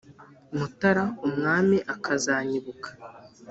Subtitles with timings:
[0.57, 2.89] Mutara umwami akazanyibuka